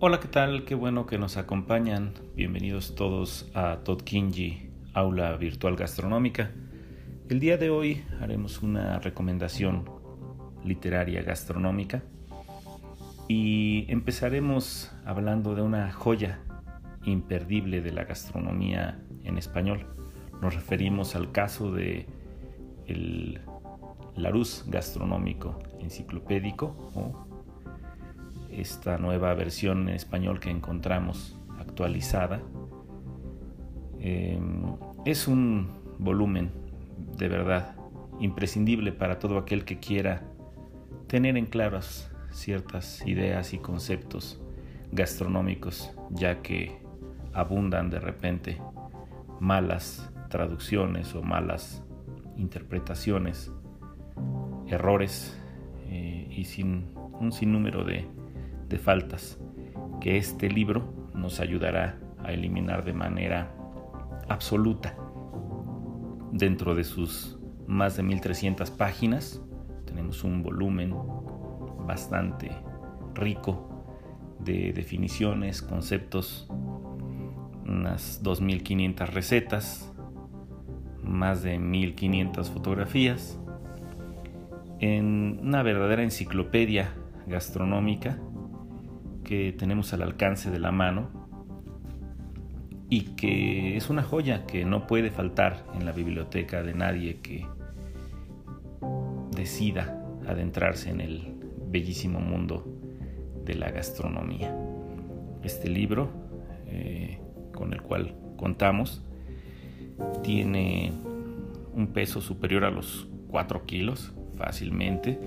[0.00, 0.64] Hola, ¿qué tal?
[0.64, 2.14] Qué bueno que nos acompañan.
[2.36, 6.52] Bienvenidos todos a Todd Kinji, aula virtual gastronómica.
[7.28, 9.90] El día de hoy haremos una recomendación
[10.64, 12.04] literaria gastronómica
[13.26, 16.42] y empezaremos hablando de una joya
[17.04, 19.84] imperdible de la gastronomía en español.
[20.40, 22.06] Nos referimos al caso de
[22.86, 23.40] el
[24.14, 27.27] Larus gastronómico enciclopédico o
[28.60, 32.40] esta nueva versión en español que encontramos actualizada.
[34.00, 36.50] Em, es un volumen
[37.16, 37.76] de verdad
[38.20, 40.22] imprescindible para todo aquel que quiera
[41.06, 44.40] tener en claras ciertas ideas y conceptos
[44.92, 46.78] gastronómicos, ya que
[47.32, 48.60] abundan de repente
[49.40, 51.82] malas traducciones o malas
[52.36, 53.52] interpretaciones,
[54.66, 55.40] errores
[55.88, 58.06] eh, y sin un sinnúmero de
[58.68, 59.38] de faltas
[60.00, 63.54] que este libro nos ayudará a eliminar de manera
[64.28, 64.94] absoluta.
[66.32, 69.42] Dentro de sus más de 1300 páginas
[69.84, 70.94] tenemos un volumen
[71.86, 72.50] bastante
[73.14, 73.68] rico
[74.38, 76.46] de definiciones, conceptos,
[77.66, 79.92] unas 2500 recetas,
[81.02, 83.40] más de 1500 fotografías,
[84.80, 86.92] en una verdadera enciclopedia
[87.26, 88.18] gastronómica
[89.28, 91.10] que tenemos al alcance de la mano
[92.88, 97.46] y que es una joya que no puede faltar en la biblioteca de nadie que
[99.36, 101.34] decida adentrarse en el
[101.66, 102.64] bellísimo mundo
[103.44, 104.56] de la gastronomía.
[105.42, 106.08] Este libro
[106.68, 107.20] eh,
[107.52, 109.04] con el cual contamos
[110.22, 110.90] tiene
[111.74, 115.18] un peso superior a los 4 kilos fácilmente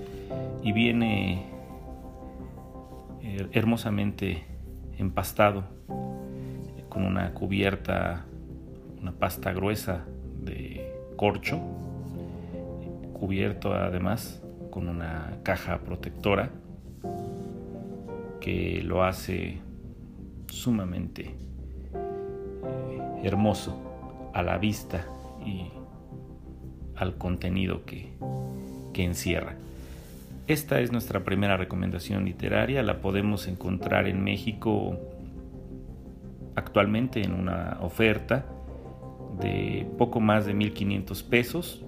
[0.64, 1.51] y viene
[3.52, 4.44] hermosamente
[4.98, 5.64] empastado
[6.88, 8.26] con una cubierta,
[9.00, 10.04] una pasta gruesa
[10.40, 11.60] de corcho,
[13.14, 16.50] cubierto además con una caja protectora
[18.40, 19.60] que lo hace
[20.48, 21.34] sumamente
[21.94, 25.06] eh, hermoso a la vista
[25.44, 25.70] y
[26.96, 28.16] al contenido que
[28.96, 29.56] encierra.
[30.48, 34.98] Esta es nuestra primera recomendación literaria, la podemos encontrar en México
[36.56, 38.44] actualmente en una oferta
[39.40, 41.84] de poco más de 1.500 pesos,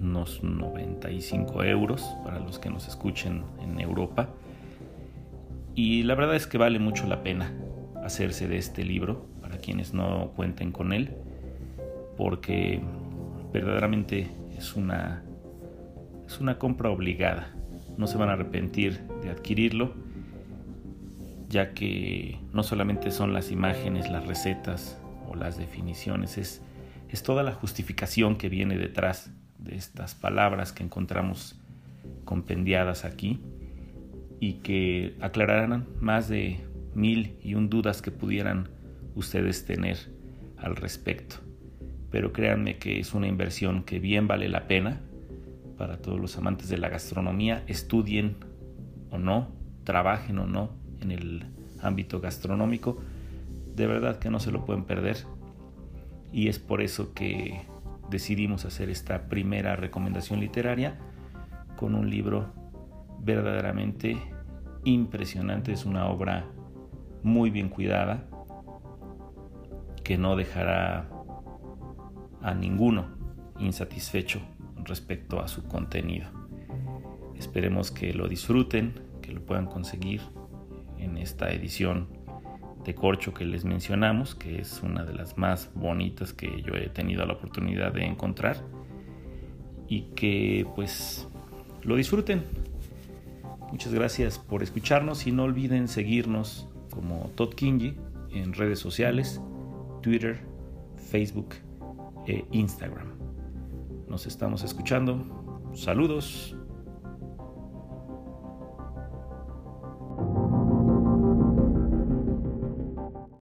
[0.00, 4.28] unos 95 euros para los que nos escuchen en Europa.
[5.74, 7.52] Y la verdad es que vale mucho la pena
[8.04, 11.10] hacerse de este libro para quienes no cuenten con él,
[12.16, 12.80] porque
[13.52, 15.24] verdaderamente es una
[16.28, 17.54] es una compra obligada.
[17.96, 19.94] No se van a arrepentir de adquirirlo,
[21.48, 26.62] ya que no solamente son las imágenes, las recetas o las definiciones, es,
[27.08, 31.58] es toda la justificación que viene detrás de estas palabras que encontramos
[32.26, 33.40] compendiadas aquí
[34.38, 36.60] y que aclararán más de
[36.94, 38.68] mil y un dudas que pudieran
[39.14, 39.96] ustedes tener
[40.58, 41.36] al respecto.
[42.10, 45.00] Pero créanme que es una inversión que bien vale la pena
[45.78, 48.36] para todos los amantes de la gastronomía, estudien
[49.10, 49.48] o no,
[49.84, 51.46] trabajen o no en el
[51.80, 52.98] ámbito gastronómico,
[53.74, 55.18] de verdad que no se lo pueden perder.
[56.32, 57.62] Y es por eso que
[58.10, 60.98] decidimos hacer esta primera recomendación literaria
[61.76, 62.52] con un libro
[63.20, 64.18] verdaderamente
[64.84, 65.72] impresionante.
[65.72, 66.44] Es una obra
[67.22, 68.26] muy bien cuidada
[70.02, 71.08] que no dejará
[72.42, 73.06] a ninguno
[73.58, 74.40] insatisfecho
[74.88, 76.28] respecto a su contenido.
[77.36, 80.20] Esperemos que lo disfruten, que lo puedan conseguir
[80.98, 82.08] en esta edición
[82.84, 86.88] de corcho que les mencionamos, que es una de las más bonitas que yo he
[86.88, 88.64] tenido la oportunidad de encontrar
[89.88, 91.28] y que pues
[91.82, 92.44] lo disfruten.
[93.70, 97.96] Muchas gracias por escucharnos y no olviden seguirnos como Todd Kingi
[98.32, 99.40] en redes sociales,
[100.02, 100.40] Twitter,
[101.10, 101.54] Facebook
[102.26, 103.17] e Instagram.
[104.08, 105.24] Nos estamos escuchando.
[105.74, 106.56] Saludos.